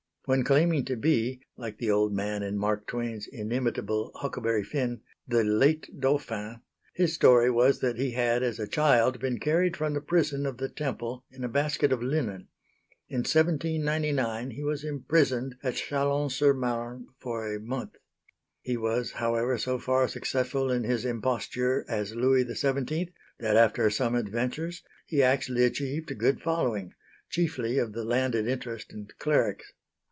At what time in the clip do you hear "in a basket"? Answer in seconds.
11.31-11.91